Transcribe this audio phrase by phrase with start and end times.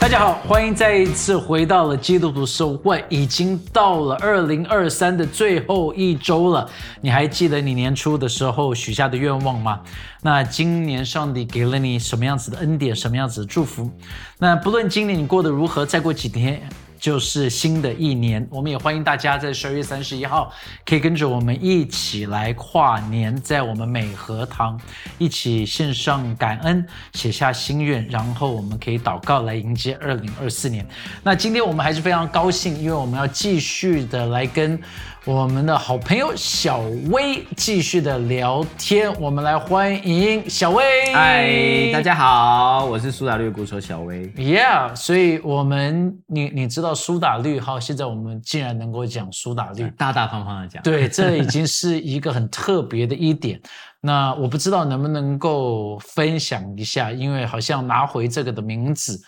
[0.00, 6.70] 大家好，欢迎再一次回到了基督徒收会，已经到了二零二三的最后一周了。
[7.00, 9.80] 你还记得你年初的时候许下的愿望吗？
[10.22, 13.90] 那今年上帝给了你什么样子的恩典，什么样子的祝福？
[14.38, 16.62] 那不论今年你过得如何，再过几天。
[16.98, 20.52] 就是新的一年，我们也欢迎大家在十二月三十一号
[20.84, 24.78] 可以跟着我们一起来跨年，在我们美和堂
[25.16, 30.86] 一起献上感恩，写下心愿，然后我们可以祷告来迎接二零二四年。
[31.22, 34.78] 那今天我们还是非常高兴，因为我们要继续的来跟。
[35.24, 36.78] 我们的好朋友小
[37.10, 40.82] 薇继续的聊天，我们来欢迎小薇。
[41.12, 44.26] 嗨，大家好，我是苏打绿鼓手小薇。
[44.30, 53.60] Yeah，所以我们你你知道苏打绿哈，现在我们竟然能够讲苏打绿，大大方方的讲，对， 这已经是一个很特别的一点。
[54.00, 59.20] 那我不知道能不能够分享一下，因为好像拿回这个的名字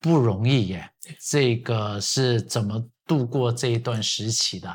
[0.00, 0.88] 不容易耶。
[1.20, 4.68] 这个是怎么度过这一段时期的？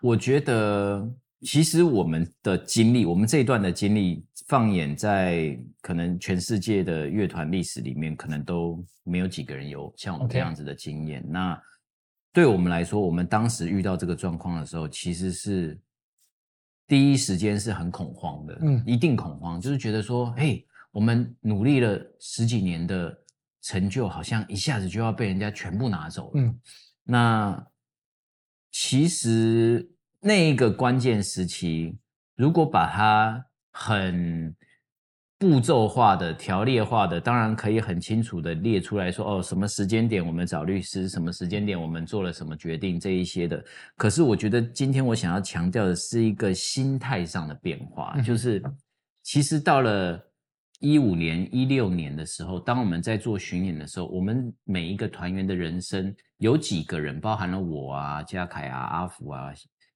[0.00, 1.06] 我觉得，
[1.44, 11.24] 其实我们的经历，我们这一段的经历，放眼在可能全世界的乐团历史里面，可能都没有几个人有像我们这样子的经验。
[11.28, 11.60] 那
[12.32, 15.76] 对我们来说，我们当时遇到这个状况的时候，其实是
[16.86, 23.18] 第一时间是很恐慌的，嗯，一定恐慌，就是觉得说，嘿，我们努力了十几年的
[23.62, 26.60] 成就，好像一下子就要被人家全部拿走了，嗯，
[27.02, 27.66] 那
[28.70, 29.88] 其实。
[30.24, 31.98] 那一个关键时期，
[32.36, 34.54] 如果把它很
[35.36, 43.64] 步骤化的、条列化的，当然可以很清楚的列出来说，哦，什么时间点我们找律师，什么时间点我们做了什么决定，这一些的。
[43.96, 48.62] 可是我觉得今天我想要强调的是一个心态上的变化，就是
[49.24, 50.16] 其实到了
[50.78, 59.52] 一五年、一六年的时候，当我们在做巡演的时候，我们每一个团员的人生有几个人，包含了我啊、嘉凯啊、阿福啊。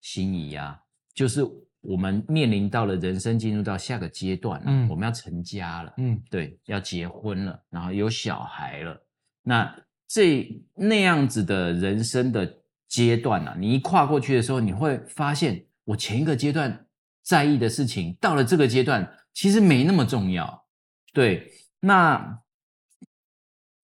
[0.06, 0.80] 心仪呀，
[1.16, 1.42] 就是
[1.80, 9.04] 我们面临到了人生进入到下个阶段，嗯，我们要成家了，嗯，对，要结婚了，然后有小孩了，
[9.42, 16.86] 那这那样子的人生的阶段呢，你一跨过去的时候，你会发现，我前一个阶段
[17.24, 20.66] 在意的事情，到了这个阶段其实没那么重要，
[21.12, 21.50] 对，
[21.80, 22.40] 那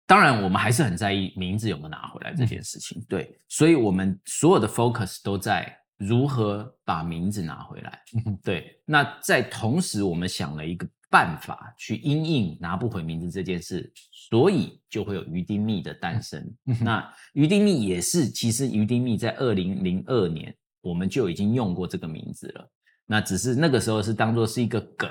[0.05, 5.80] 当然我们还是很在意名字有没有拿回来这件事情，对，所以我们所有的 focus 都在。
[6.03, 8.01] 如何把名字拿回来？
[8.43, 16.43] 对，那在同时，我们想了一个办法去因应拿不回名字这件事，所以就会有于丁密的诞生。
[16.81, 20.51] 那于丁密也是，其实于丁密在二零零二年
[20.81, 22.71] 我们就已经用过这个名字了，
[23.05, 25.07] 那只是那个时候是当做是一个梗，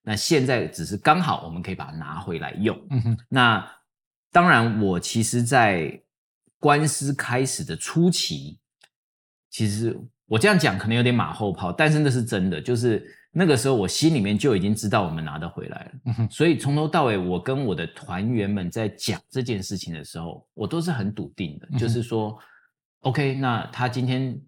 [0.00, 2.80] 那现在只是刚好我们可以把它拿回来用。
[3.28, 3.70] 那
[4.32, 6.02] 当然，我其实，在
[6.58, 8.58] 官司开始的初期，
[9.50, 10.00] 其实。
[10.26, 22.38] 我这样讲可能有点马后炮，但是那是真的，就是那个时候我心里面就已经知道我们拿得回来了，所以从头到尾我跟我的团员们在讲这件事情的时候，我都是很笃定的，就是说
[23.00, 24.40] ，OK，那他今天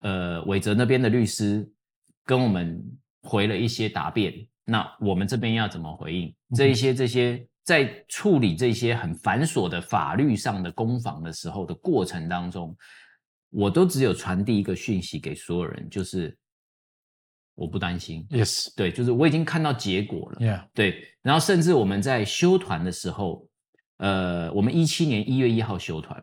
[0.00, 1.70] 呃伟泽那边的律师
[2.24, 2.82] 跟我们
[3.22, 4.32] 回了一些答辩，
[4.64, 6.34] 那我们这边要怎么回应？
[6.56, 12.74] 这一些这些在处理这些很繁琐的法律上的攻防的时候的过程当中。
[13.54, 16.36] 我都只有传递一个讯息给所有人，就是
[17.54, 18.26] 我不担心。
[18.30, 20.40] Yes，对，就是我已经看到结果了。
[20.40, 21.08] Yeah，对。
[21.22, 23.48] 然后甚至我们在修团的时候，
[23.98, 26.20] 呃，我们一七年一月一号修团，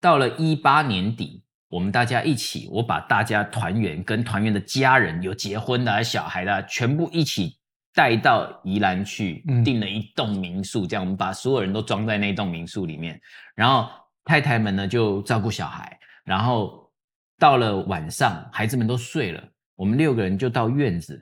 [0.00, 7.58] 到了一八年底，我们大家一起，我把大家团员跟团员的家人，有结婚的、小孩的，全部一起
[7.92, 13.20] 带到宜兰去，订了一栋民宿，这样我们把所有人都装在那栋民宿里面，
[13.56, 13.90] 然后
[14.24, 15.98] 太太们呢就照顾小孩。
[16.24, 16.90] 然后
[17.38, 21.20] 到了晚上，孩子们都睡了，我们六个人就到院子，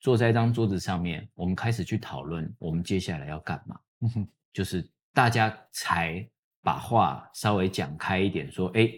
[0.00, 3.76] 坐在一张桌子上面，我们开始去讨论我们接下来要干嘛。
[4.00, 6.28] 嗯哼，就是大家才
[6.62, 8.90] 把话稍微讲开一点，说：“哎，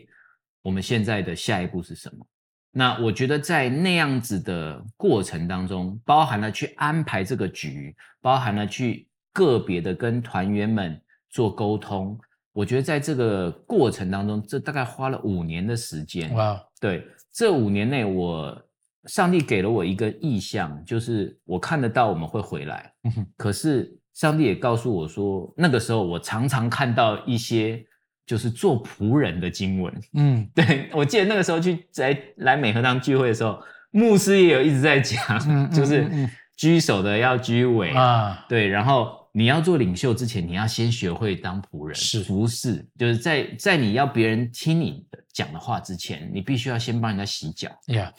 [0.63, 2.27] 我们现在的下一步是什么？”
[2.73, 11.01] 那我觉得在那样子的过程当中，包含了去安排这个局，包含了去个别的跟团员们
[11.31, 12.19] 做沟通。
[12.57, 16.33] 我觉得在这个过程当中，这大概花了五年的时间。
[16.33, 18.63] 哇，对，这五年内，我
[19.05, 22.91] 上帝给了我一个意向，就是我看得到我们会回来。
[23.37, 27.85] 可是上帝也告诉我说，那个时候我常常看到一些
[28.25, 29.93] 就是做仆人的经文。
[30.15, 33.61] 嗯 对我记得那个时候去在来美和堂聚会的时候，
[33.91, 36.09] 牧师也有一直在讲，嗯嗯 就是
[36.57, 42.23] 居首的要居尾，啊，对，然后你要做领袖之前，你要先学会当仆人，是。
[42.23, 47.69] 服侍，就是在在你要别人听你的讲的话之前，你必须要先帮人家洗脚。
[47.89, 48.11] 呀，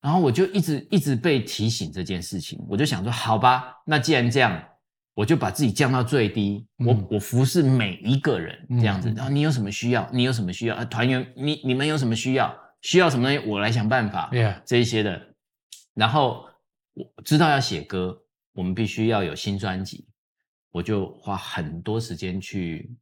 [0.00, 4.60] 然后我就一直一直被提醒这件事情，我就想说，好吧，那既然这样，
[5.14, 6.88] 我就把自己降到最低，嗯。
[6.88, 9.12] 我我服侍每一个人这样子。
[9.14, 14.28] 然后你有什么需要，你有什么需要，啊，团员你你们有什么需要，需要什么东西，我来想办法。
[14.32, 15.22] Yeah 这一些的。
[15.94, 16.44] 然后
[16.94, 18.24] 我知道要写歌，
[18.54, 20.08] 我们必须要有新专辑，
[20.74, 22.92] 我就花很多时间去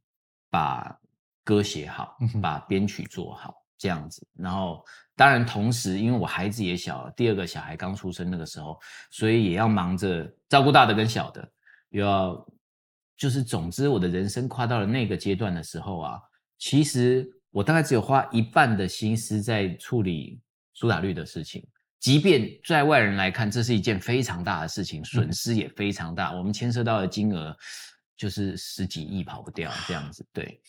[0.51, 0.95] 把
[1.43, 4.23] 歌写好把编曲做好，这样子。
[4.35, 4.85] 然后
[5.15, 8.79] 当然同时，因为我孩子也小，第二个小孩刚出生那个时候，
[9.09, 11.51] 所以也要忙着照顾大的跟小的，
[11.89, 12.47] 又要
[13.17, 16.21] 就是总之我的人生跨到了那个阶段的时候啊，
[16.59, 20.39] 其实我大概只有花一半的心思在处理
[20.75, 21.67] 苏打绿的事情。
[22.03, 26.33] 即便在外人来看，这是一件非常大的事情，损失也非常大。
[26.33, 27.57] 我们牵涉到的金额
[28.17, 30.27] 就是十几亿跑不掉这样子。
[30.33, 30.59] 对，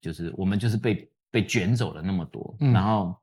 [0.00, 3.20] 就是我们就是被被卷走了那么多，嗯然后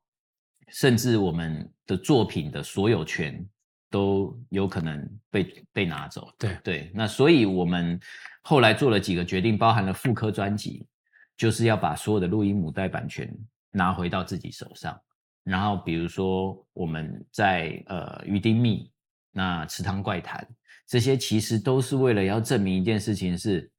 [0.68, 3.42] 甚至我们的作品的所有权
[3.88, 6.30] 都有可能被被拿走。
[6.38, 7.98] 对对，那所以我们
[8.42, 10.86] 后来做了几个决定，包含了复刻专辑，
[11.34, 13.34] 就是要把所有的录音母带版权
[13.70, 15.00] 拿回到自己手上。
[15.44, 18.90] 然后比如说我们在呃鱼丁密、
[19.30, 20.46] 那池塘怪谈
[20.86, 23.70] 这些，其实都是为了要证明一件事情是，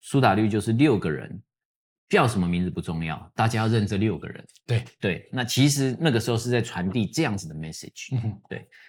[0.00, 1.42] 苏打绿就是六个人，
[2.08, 4.46] 叫什么名字不重要，大家要认这六个人。
[4.64, 8.14] 对，对，那其实那个时候是在传递这样子的 message。
[8.14, 8.40] 嗯哼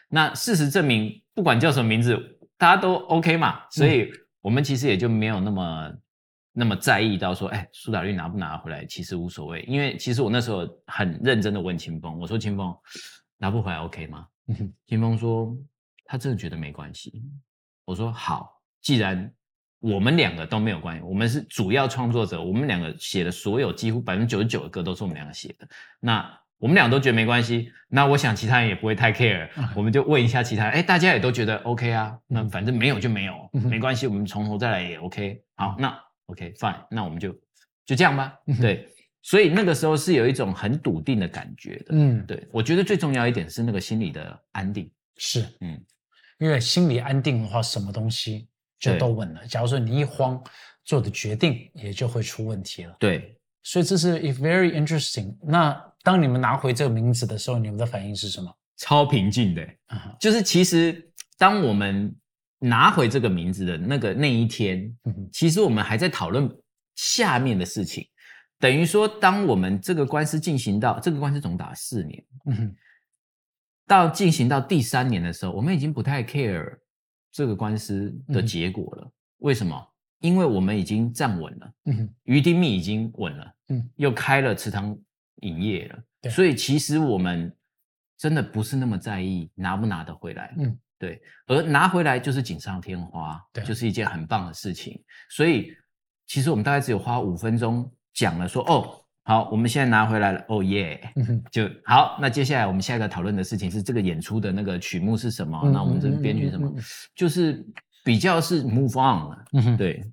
[0.10, 2.18] 那事实证明，不管叫什么名字，
[2.58, 4.12] 大家都 OK 嘛，所以
[4.42, 5.92] 我们其实也就没有那么
[6.60, 12.76] 那么在意到说，哎，苏打绿拿不拿回来，其实无所谓，因为其实我那时候很认真的问清风，我说清风
[13.38, 14.28] 拿不回来 OK 吗？
[14.48, 15.56] 嗯哼清风说
[16.04, 17.24] 他真的觉得没关系。
[17.86, 19.32] 我说好，既然
[19.80, 25.68] 我们两个都没有关系，我们是主要创作者，我们两个写的所有几乎百分之九十九的歌都是我们两个写的，
[26.00, 26.28] 那
[26.58, 35.40] 我们俩都觉得没关系，那我想其他人也不会太 care，、嗯我们就问一下其他人，哎，大家也都觉得 OK 啊，那嗯反正没有就没有，没关系，我们从头再来也 OK。
[35.56, 35.96] 好，那
[36.28, 37.32] OK fine，那我们就
[37.86, 38.38] 就这样吧。
[38.48, 38.88] 嗯对，
[39.22, 41.86] 所以那个时候是有一种很笃定的感觉的。
[41.90, 44.92] 嗯，对，我觉得最重要一点是那个心理的安定。
[45.18, 45.84] 是，嗯，
[46.40, 48.48] 因为心理安定的话，什么东西
[48.80, 49.46] 就都稳了。
[49.48, 50.42] 假如说你一慌，
[50.86, 52.96] 做的决定也就会出问题了。
[53.00, 55.36] 对，所以这是 if very interesting。
[55.42, 58.54] 那当你们拿回这个名字的时候，你们的反应是什么？
[58.78, 59.68] 超平静的。
[60.20, 62.16] 就是其实当我们
[62.60, 64.96] 拿回这个名字的那个那一天，
[65.32, 66.50] 其实我们还在讨论
[66.96, 68.08] 下面的事情。
[68.60, 72.76] 等于说，当我们这个官司进行到这个官司总打四年，嗯，
[73.86, 76.78] 到进行到第三年的时候，我们已经不太 care
[77.32, 79.12] 这个官司的结果了。
[79.38, 79.88] 为什么？
[80.20, 81.72] 因为我们已经站稳了，
[82.24, 84.98] 余丁密已经稳了，嗯，又开了池塘
[85.42, 87.56] 影业了，所以其实我们
[88.18, 95.00] 真的不是那么在意拿不拿得回来，嗯，对，而拿回来就是锦上添花，对就是一件很棒的事情。
[95.30, 95.72] 所以
[96.26, 101.00] 其实我们大概只有花五分钟讲了说，哦，好，我们现在拿回来了，哦耶，
[101.52, 102.18] 就好。
[102.20, 105.60] 那接下来我们下一个讨论的事情是这个演出的那个曲目是什么？
[105.64, 106.68] 嗯那我们这个编曲是什么？
[106.68, 106.84] 嗯嗯嗯
[107.16, 107.66] 就是
[108.04, 110.04] 比较是 move on 了，对，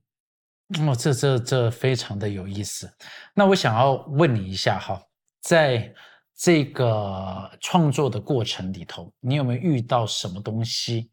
[0.80, 2.92] 哦，这这这非常的有意思。
[3.34, 5.00] 那我想要问你一下哈，
[5.40, 5.94] 在
[6.36, 11.10] 这个创作的过程里头，你有没有遇到什么东西，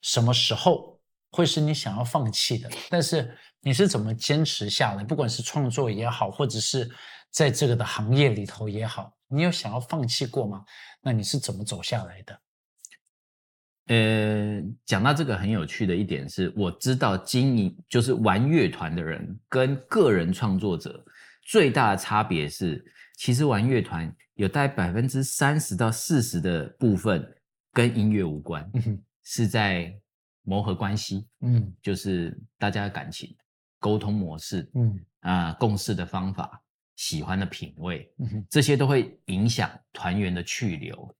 [0.00, 1.00] 什么时候
[1.30, 2.70] 会是你想要放弃的？
[2.88, 5.04] 但是你是怎么坚持下来？
[5.04, 6.88] 不管是创作也好，或者是
[7.30, 10.64] 在这个的行业里头也好，你有想要放弃过吗？
[11.00, 12.40] 那你是怎么走下来的？
[13.86, 21.04] 呃，讲到这个很有趣的一点是，我知道经营就是玩乐团的人跟个人创作者
[21.44, 22.82] 最大的差别是，
[23.22, 27.24] 其实玩乐团有大概百分之三十到四十的部分
[27.72, 29.96] 跟音乐无关，嗯，是在
[30.42, 31.72] 磨合关系，嗯。
[31.80, 33.32] 就是大家的感情、
[33.78, 34.98] 沟通模式嗯。
[35.20, 36.60] 啊、共事的方法、
[36.96, 41.16] 喜欢的品味，嗯哼，这些都会影响团员的去留。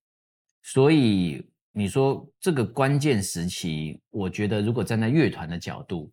[0.60, 6.12] 所以你说这个关键时期，我觉得如果站在乐团的角度，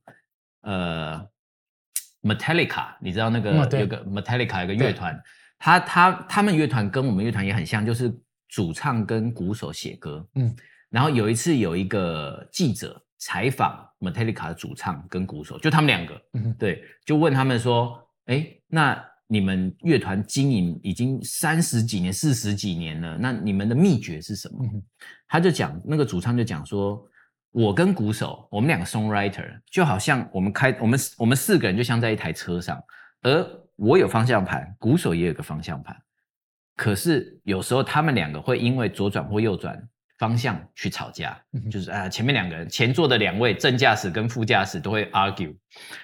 [0.62, 1.28] 呃
[2.22, 5.20] ，Metallica，你知道那个、有个 Metallica 有个乐团，
[5.60, 8.12] 他他他们乐团跟我们乐团也很像，就是
[8.48, 10.28] 主唱跟鼓手写歌。
[10.36, 10.56] 嗯，
[10.90, 24.58] 然后有一次有一个记者采访 Metallica 的主唱跟鼓手，就他们两个，嗯对，就问他们说，哎，那你们乐团经营已经三十几年、四十几年了，那你们的秘诀是什么？
[24.64, 24.82] 嗯
[25.28, 27.00] 他就讲，那个主唱就讲说，
[27.52, 32.82] 我跟鼓手，我们两个 songwriter 就好像我们开我们我们四个人就像在一台车上，
[33.22, 33.48] 而
[33.80, 35.96] 我有方向盘，鼓手也有个方向盘，
[36.76, 39.82] 可是有时候他们两个会因为左转或右转
[40.18, 45.56] 方向去吵架，嗯就是啊前面两个人前座的两位正驾驶跟副驾驶都会 argue。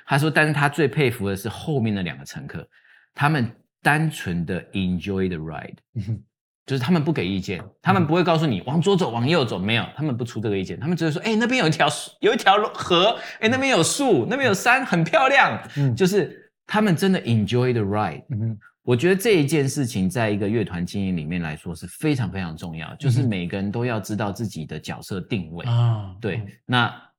[0.06, 2.68] 他说，但是他最佩服的是后面的两个乘客，
[3.14, 3.52] 他们
[3.82, 5.76] 单纯的 enjoy the ride。
[5.96, 6.24] 嗯
[6.66, 15.62] 就是他们不给意见，他们不会告诉你往左走、往右走，没有，他们不出这个意见，他们只是说，哎、那边有一条树有一条河，哎、那边有树，那边有山，很漂亮。
[15.78, 18.24] 嗯就是他们真的 enjoy the ride。
[18.30, 18.60] 嗯哼。
[18.84, 25.66] 我觉得这一件事情，在一个乐团经营里面来说是非常非常重要，就是每个人都要知道自己的角色定位。
[25.66, 27.12] 啊，对嗯，那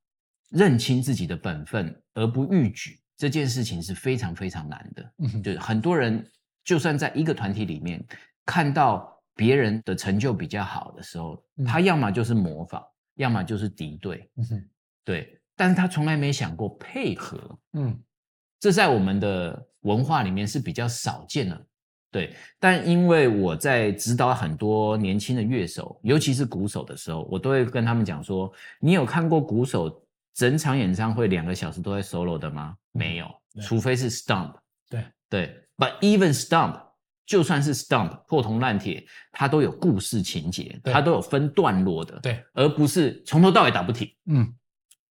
[0.50, 5.12] 认清自己的本分而不逾矩，这件事情是非常非常难的。
[5.18, 5.42] 嗯哼。
[5.42, 6.24] 就是很多人
[6.64, 8.00] 就算在一个团体里面
[8.44, 11.64] 看到别人的成就比较好的时候，嗯。
[11.64, 12.84] 他要么就是模仿，
[13.16, 14.64] 要么就是敌对，嗯哼。
[15.04, 17.98] 对，但是他从来没想过配合，嗯
[18.66, 21.66] 这在我们的文化里面是比较少见的。
[22.10, 30.04] 对，但因为我在指导很多年轻的乐手，尤其是鼓手的时候，我都会跟他们讲说：你有看过鼓手
[30.34, 32.74] 整场演唱会两个小时都在 solo 的吗？
[32.90, 33.26] 没有，
[33.62, 34.52] 除非是 stump。
[34.90, 36.80] 对对，but even stump，
[37.24, 44.12] 就算是 stump 破铜烂铁，它都有故事情节，它都有分段落的，对，而不是从头到尾打不停。
[44.24, 44.52] 嗯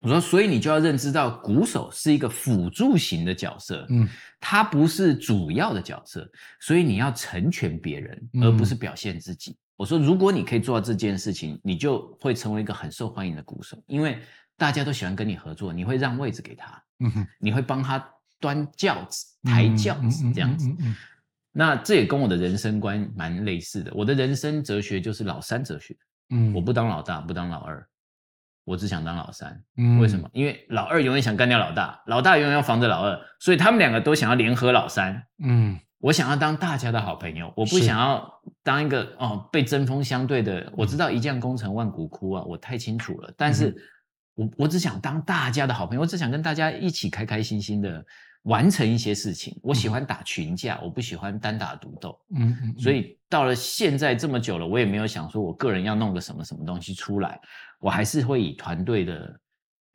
[0.06, 4.08] 我说，所以你就要认知到，鼓手是一个辅助型的角色，嗯
[4.40, 9.58] 他不是主要的角色，所以你要成全别人，嗯而不是表现自己。
[9.76, 14.20] 我说，如果你可以做到这件事情，你就会成为一个很受欢迎的鼓手，因为
[14.56, 18.08] 大家都喜欢跟你合作，你会让位置给他，嗯哼，你会帮他
[18.40, 20.72] 端轿子、抬轿子这样子。
[21.52, 23.92] 那这也跟我的人生观蛮类似的。
[23.96, 25.98] 我的人生哲学就是老三哲学，
[26.30, 27.86] 嗯我不当老大，不当老二，
[28.66, 29.64] 我只想当老三。
[29.78, 30.30] 嗯为什么？？
[30.34, 35.24] 因为老二永远想干掉老大，老大永远要防着老二，所以他们两个都想要联合老三。
[35.42, 38.32] 嗯我想要当大家的好朋友，我不想要
[38.62, 40.72] 当一个哦被针锋相对的。
[40.76, 43.34] 我知道一将功成万骨枯啊，我太清楚了。
[43.36, 43.76] 但是嗯
[44.36, 48.06] 我我只想当大家的好朋友，我只想跟大家一起开开心心的
[48.44, 49.58] 完成一些事情。
[49.64, 52.20] 我喜欢打群架，我不喜欢单打独斗。
[52.36, 57.40] 嗯嗯，所以到了现在这么久了，我也没有想说我个人要弄个什么什么东西出来，
[57.80, 59.40] 我还是会以团队的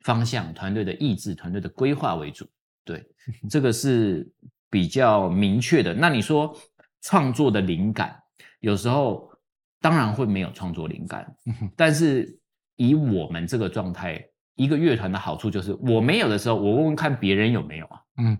[0.01, 2.47] 方向、团队的意志、团队的规划为主。
[2.83, 3.05] 对，
[3.49, 4.29] 这个是
[4.69, 5.93] 比较明确的。
[5.93, 6.55] 那你说
[7.01, 8.15] 创作的灵感，
[8.59, 9.31] 有时候
[9.79, 11.35] 当然会没有创作灵感，
[11.75, 12.39] 但是
[12.75, 14.23] 以我们这个状态，
[14.55, 18.01] 一个乐团的好处就是我没有的时候，我问问看别人有没有啊。
[18.17, 18.37] 嗯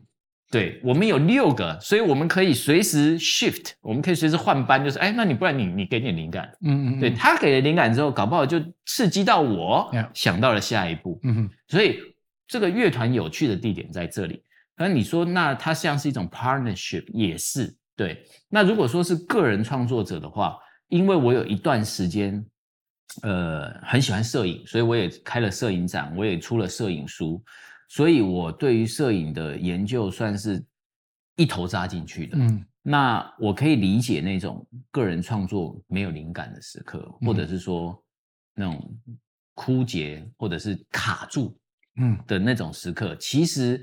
[0.51, 11.99] 对，我们有六个，所以我们可以随时 shift，我们可以随时换班，就是哎，那你不然你你给点灵感，嗯嗯，对他给了灵感之后，搞不好就刺激到我想到了下一步，嗯哼所以
[12.47, 14.43] 这个乐团有趣的地点在这里。
[14.75, 18.25] 那你说，那它像是一种 partnership，也是对。
[18.49, 20.57] 那如果说是个人创作者的话，
[20.89, 22.43] 因为我有一段时间，
[23.21, 27.41] 呃，很喜欢摄影，所以我也开了摄影展，我也出了摄影书，
[27.93, 30.65] 所以我对于摄影的研究算是
[31.35, 32.37] 一头扎进去的。
[32.37, 38.01] 嗯那我可以理解那种个人创作没有灵感的时刻，嗯或者是说
[38.55, 38.97] 那种
[39.53, 41.55] 枯竭或者是卡住
[41.97, 43.79] 嗯的那种时刻，其实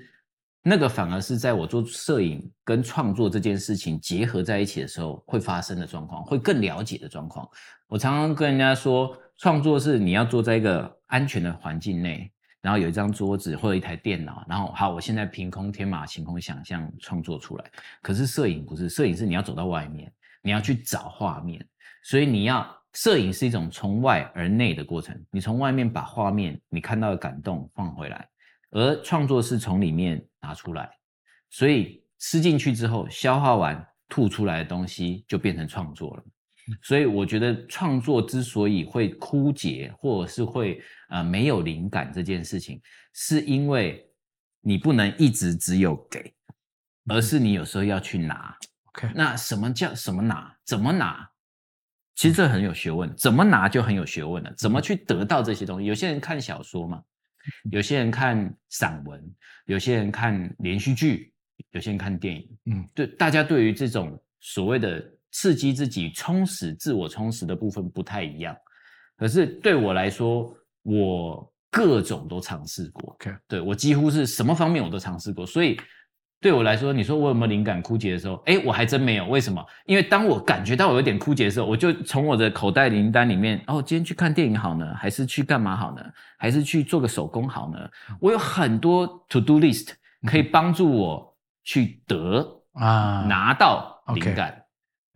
[0.63, 7.47] 那个反而是在我做摄影跟创作这件事情结合在一起的时候会发生的状况，会更了解的状况。
[7.87, 17.71] 我常常跟人家说，创作是你要坐在一个安全的环境内，然后有一张桌子或者一台电脑，然后好，我现在凭空天马行空想象创作出来。
[18.03, 20.13] 可是摄影不是，摄影是你要走到外面，
[20.43, 21.65] 你要去找画面，
[22.03, 25.19] 所以你要摄影是一种从外而内的过程。
[25.31, 28.29] 你从外面把画面你看到的感动放回来，
[28.71, 30.91] 而创作是从里面拿出来，
[31.51, 36.25] 所以吃进去之后消化完吐出来的东西就变成创作了。
[36.83, 42.81] 所以我觉得创作之所以会枯竭，或者是会呃没有灵感这件事情，
[43.13, 44.07] 是因为
[44.61, 46.35] 你不能一直只有给，
[47.09, 48.57] 而是你有时候要去拿。
[48.87, 50.55] ，OK，那什么叫什么拿？
[50.65, 51.29] 怎么拿？
[52.15, 54.53] 其实这很有学问，怎么拿就很有学问了。
[54.59, 55.87] 怎么去得到这些东西？
[55.87, 57.01] 有些人看小说嘛，
[57.71, 59.23] 有些人看散文，
[59.67, 61.33] 有些人看连续剧，
[61.71, 62.59] 有些人看电影。
[62.67, 68.57] 嗯对，大家对于这种所谓的刺激自己、充实自我、充实的部分不太一样。
[69.17, 73.13] 可是对我来说，我各种都尝试过。
[73.15, 75.79] OK 对我几乎是什么方面我都尝试过，所以
[76.41, 78.35] 对我来说，你说我有没有灵感枯竭的时候？
[78.47, 79.27] 哎，我还真没有。
[79.27, 79.65] 为什么？
[79.87, 86.03] 因为当我感觉到我有点枯竭的时候，我就从我的口袋名单里面，哦，今天去看电影好呢，还是去干嘛好呢？
[86.39, 87.79] 还是去做个手工好呢？
[88.21, 89.89] 我有很多 to do list
[90.29, 94.58] 可以帮助我去得啊，拿到灵感。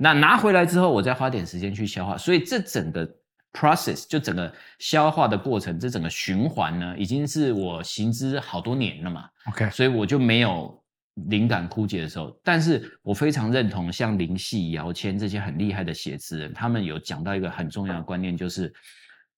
[0.02, 2.18] 那拿回来之后，我再花点时间去消化。
[2.18, 3.08] 所以这整个
[3.52, 9.28] process 就整个消化的过程，这整个循环呢，已经是我行之好多年了嘛。
[9.50, 10.82] OK 所以我就没有
[11.28, 12.36] 灵感枯竭的时候。
[12.42, 18.74] 但是我非常认同像林夕、姚谦这些很厉害的写词人，他们有讲到一个很重要的观念，就是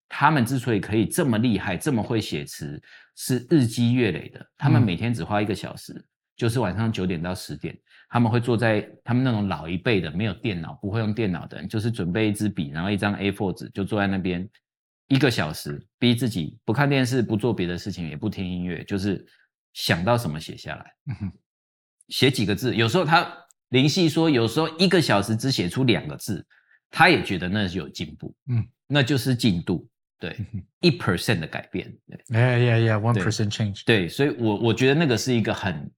[0.09, 2.81] 他们之所以可以这么厉害、这么会写词，
[3.15, 4.43] 是日积月累的。
[4.57, 6.03] 他们嗯每天只花一个小时，
[6.35, 7.77] 就是晚上九点到十点，
[8.15, 14.49] 他们会坐在他们那种老一辈的没有电脑、不会用电脑的人，就是准备一支笔，然后一张 A4 纸，就坐在那边
[15.09, 19.25] 一个小时，逼自己不看电视、不做别的事情，也不听音乐，就是
[19.73, 20.85] 想到什么写下来。
[22.07, 23.29] 写几个字，有时候他
[23.67, 26.47] 林夕说，有时候一个小时只写出两个字，
[26.89, 29.85] 他也觉得那是有进步，嗯，那就是进度，
[30.21, 30.37] 对
[30.79, 32.17] 一 percent 的改变，对。
[32.29, 35.91] Yeah yeah yeah one percent change 对，所以我我觉得那个是一个很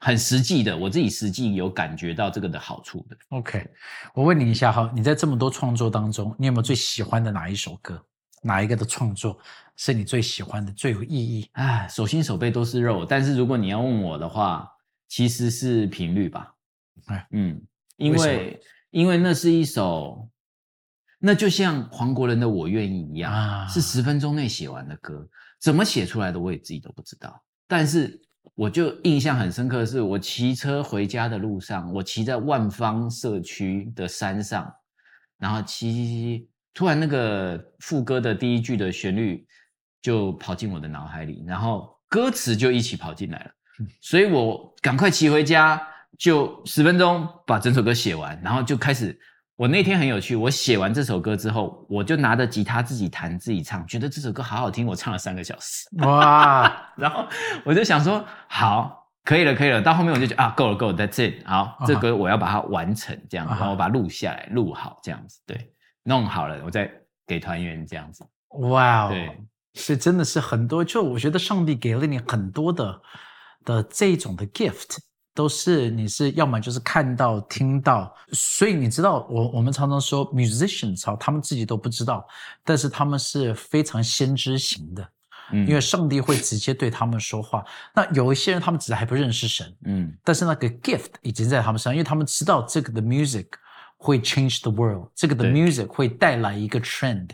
[0.00, 3.16] 很实际的，我自己实际有感觉到这个的好处的。
[3.28, 3.68] OK，
[4.14, 8.02] 我问你一下哈，你在这么多创作当中，你有没有最喜欢的哪一首歌？
[8.42, 9.38] 哪一个的创作
[9.76, 11.46] 是你最喜欢的、最有意义？
[11.52, 14.66] 啊，手心手背都是肉，但是如果你要问我的话，
[15.06, 16.54] 其实是频率吧
[17.08, 17.26] 哎。
[17.32, 17.60] 嗯，
[17.98, 20.26] 因为为因为那是一首，
[21.18, 25.28] 那就像黄国仁的《我愿意》一样，啊是十分钟内写完的歌，
[25.60, 27.42] 怎么写出来的我也自己都不知道。
[27.68, 28.18] 但是
[28.54, 34.70] 我就印象很深刻的是，我骑车回家的路上，我骑在万方社区的山上，
[35.38, 39.46] 然后骑骑骑骑，突然那个副歌的第一句的旋律
[40.02, 43.50] 就跑进我的脑海里，然后歌词就一起跑进来了，
[44.00, 45.80] 所以我赶快骑回家，
[46.18, 49.18] 就十分钟把整首歌写完，然后就开始。
[49.60, 55.86] 我那天很有趣，我写完这首歌之后，我就拿着吉他自己弹自己唱，觉得这首歌好好听，我唱了三个小时。
[55.98, 57.26] 哇， 然后
[57.62, 59.82] 我就想说，好，可以了，可以了。
[59.82, 61.46] 到后面我就觉得啊，够了，够了，That's it。
[61.46, 65.70] 好，这歌我要把它完成，这样然后我把它录下来，录好，这样子，对，
[66.04, 66.90] 弄好了，我再
[67.26, 68.26] 给团员这样子。
[68.60, 69.38] 哇哦，对，
[69.74, 73.02] 所以真的是很多，就我觉得上帝给了你很多的
[73.66, 74.96] 的这种的 gift，
[75.40, 82.28] 都是你是要么就是看到、听到，所以你知道，我我们常常说 musicians 啊，他们自己都不知道，
[82.62, 85.08] 但是他们是非常先知型的，
[85.50, 87.64] 嗯因为上帝会直接对他们说话。
[87.94, 93.46] 那有一些人他们只是还不认识神，嗯但是那个 gift 已经在他们身上，因为他们知道这个的 music
[93.96, 97.30] 会 change the world，这个的 music 会带来一个 trend，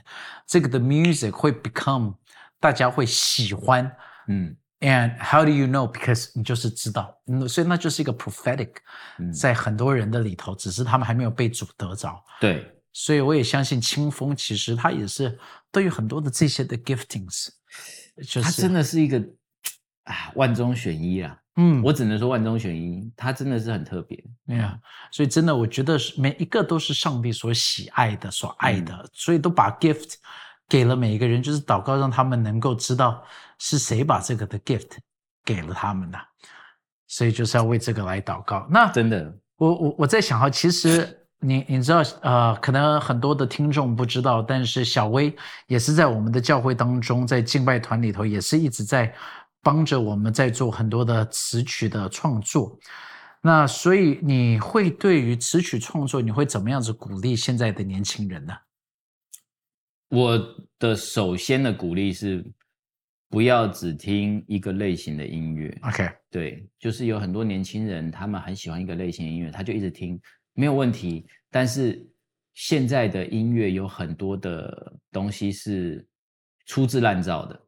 [0.46, 2.14] 这个的 music 会 become
[2.60, 3.90] 大家会喜欢。
[4.28, 5.90] 嗯 And how do you know?
[5.90, 8.72] Because 你就是知道，嗯所以那就是一个 prophetic，
[9.18, 12.22] 嗯，在很多人的里头，只是他们还没有被主得着。
[12.38, 15.38] 对，所以我也相信清风其实他也是
[15.72, 17.48] 都有很多的这些的 giftings，
[18.18, 19.18] 就是他真的是一个
[20.04, 21.40] 啊万中选一啦。
[21.58, 24.22] 嗯我只能说万中选一，他真的是很特别。
[24.46, 24.78] 对呀，
[25.10, 30.16] 所以真的，我觉得是每一个都是上帝所喜爱的、所爱的，所以都把 gift
[30.68, 33.22] 给了每一个人，就是祷告让他们能够知道
[33.58, 34.88] 是谁把这个的 gift
[35.44, 36.18] 给了他们的，
[37.06, 38.66] 所以就是要为这个来祷告。
[38.68, 45.34] 那真的，我我我在想哈，其实你你知道呃，可能很多的听众不知道，但是小薇
[45.68, 49.14] 也是在我们的教会当中，在敬拜团里头也是一直在
[49.62, 52.76] 帮着我们在做很多的词曲的创作。
[53.40, 58.52] 那所以你会对于词曲创作，你会怎么样子鼓励现在的年轻人呢
[60.08, 60.38] 我
[60.78, 62.44] 的首先的鼓励是，
[63.28, 65.76] 不要只听一个类型的音乐。
[65.82, 70.20] ？OK，对，就是有很多年轻人，他们很喜欢一个类型的音乐，他就一直听，
[70.54, 71.26] 没有问题。
[71.50, 72.08] 但是
[72.54, 76.06] 现在的音乐有很多的东西是
[76.66, 77.60] 粗制滥造的，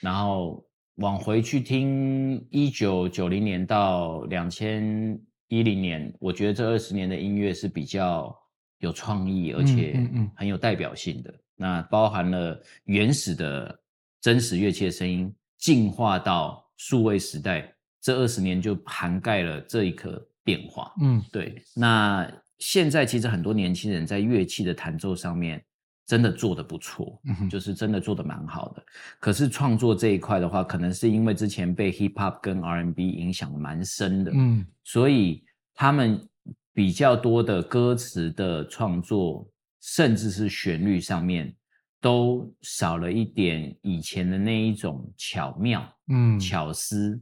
[0.00, 8.36] 然后往回去听一九九零年到两千一零年，我觉得这二十年的音乐是比较
[8.78, 9.96] 有创意，而且
[10.34, 11.32] 很有代表性的。
[11.56, 13.80] 那包含了原始的
[14.20, 20.92] 真实乐器的声音，进化到数位时代，这二十年就涵盖了这一颗变化。
[21.00, 25.62] 嗯对，那现在其实很多年轻人在乐器的弹奏上面
[26.06, 28.82] 真的做得不错，嗯哼就是真的做得蛮好的。
[29.18, 35.42] 可是创作这一块的话，可能是因为之前被 hip hop 跟 R&B 影响蛮深的，嗯所以
[35.74, 36.26] 他们
[36.72, 39.48] 比较多的歌词的创作，
[39.86, 41.54] 甚至是旋律上面，
[42.00, 47.20] 都少了一点以前的那一种巧妙、嗯，巧思。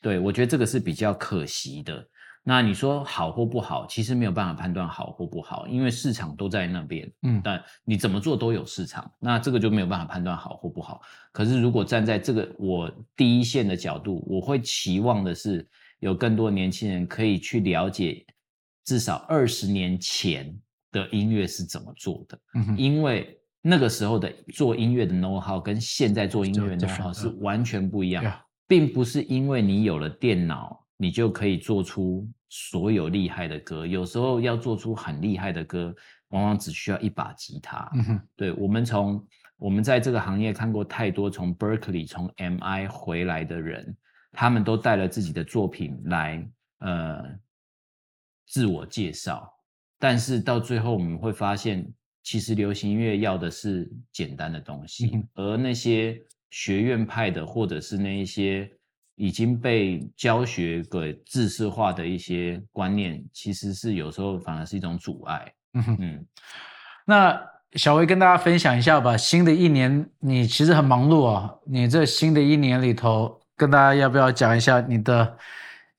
[0.00, 2.08] 对我觉得这个是比较可惜的。
[2.42, 7.12] 那你说好或不好，其实没有办法判断好或不好，因为市场都在那边。
[7.22, 11.02] 嗯但你怎么做都有市场，那这个就没有办法判断好或不好。
[11.32, 18.24] 可是如果站在这个我第一线的角度，我会期望的是有更多年轻人可以去了解
[18.84, 20.56] 至少二十年前
[20.96, 22.40] 的音乐是怎么做的，
[22.76, 28.22] 因为那个时候的做音乐的 know how 跟现在做音乐的 know how 是完全不一样
[28.66, 33.86] 并不是因为你有了电脑，你就可以做出所有厉害的歌。
[33.86, 35.94] 有时候要做出很厉害的歌，
[36.28, 37.90] 往往只需要一把吉他。
[38.34, 39.24] 对我们从
[39.56, 43.96] 我们在这个行业看过太多从 Berkeley 从 MI 回来的人，
[44.32, 46.48] 他们都带了自己的作品来
[46.80, 47.22] 呃
[48.46, 49.52] 自我介绍，
[49.98, 51.86] 但是到最后我们会发现，
[52.22, 58.70] 其实流行音乐要的是简单的东西，嗯而那些学院派的或者是那一些
[59.16, 65.52] 已经被教学给制式化的一些观念，其实是有时候反而是一种阻碍。
[65.98, 66.24] 嗯。
[67.06, 67.40] 那
[67.72, 69.16] 小薇跟大家分享一下吧。
[69.16, 71.52] 新的一年，你其实很忙碌啊。
[71.66, 75.36] 你这新的一年里头，跟大家要不要讲一下你的？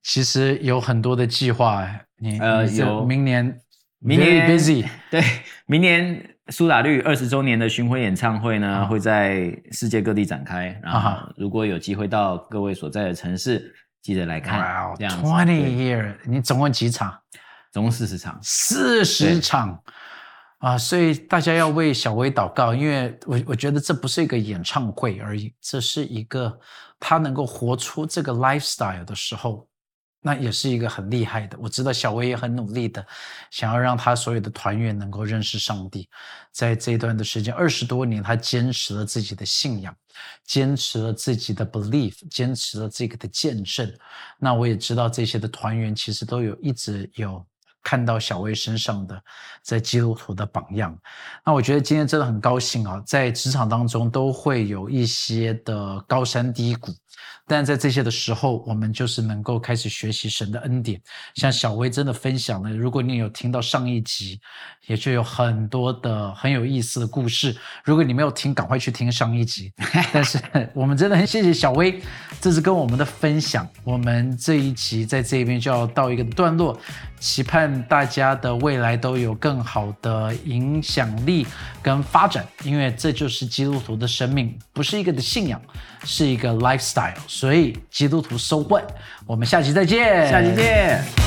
[0.04, 2.06] 其实有很多的计划哎。
[2.20, 3.60] 你呃你有明年
[4.00, 5.24] 明年 busy， 对，
[5.66, 10.80] 明年苏打绿二十周年的巡回演唱会呢，啊会在世界各地展开。
[10.84, 14.60] 然后啊，如果有机会到各位所在的城市，记得来看。
[14.60, 17.18] 哇，twenty year，你总共几场？
[17.72, 18.40] 总共四十场。
[18.42, 19.82] 四十场
[20.60, 20.78] 啊！
[20.78, 26.58] 所以大家要为小薇祷告，因为我我觉得这不是一个演唱会而已，这是一个
[27.00, 29.68] 他能够活出这个 lifestyle 的时候，
[30.22, 31.58] 那也是一个很厉害的。
[31.62, 33.06] 我知道小薇也很努力的，
[33.52, 36.10] 想要让他所有的团员能够认识上帝。
[36.52, 39.96] 在这一段的时间，二十多年，他坚持了自己的信仰，
[40.44, 43.94] 坚持了自己的 belief，坚持了这个的见证。
[44.40, 47.46] 那我也知道这些的团员其实都有一直有
[47.84, 49.24] 看到小薇身上的
[49.62, 50.98] 在基督徒的榜样。
[51.46, 56.92] 那我觉得今天真的很高兴啊，在职场当中都会有一些的高山低谷，
[57.48, 61.00] 但在这些的时候，我们就是能够开始学习神的恩典。
[61.36, 64.40] 像小薇真的分享了，如果你有听到上一集，
[64.88, 67.56] 也就有很多的很有意思的故事。
[67.84, 69.72] 如果你没有听，赶快去听上一集。
[70.12, 70.40] 但是
[70.74, 72.02] 我们真的很谢谢小薇，
[72.42, 73.68] 这是跟我们的分享。
[73.84, 76.78] 我们这一集在这边就要到一个段落，
[77.20, 81.48] 期盼大家的未来都有更好的影响力
[81.82, 85.62] 跟发展，因为这就是基督徒的生命，不是一个的信仰，
[86.04, 87.14] 是一个 lifestyle。
[87.28, 88.82] 所以基督徒收获
[89.26, 91.27] 我们下期再见，下期见。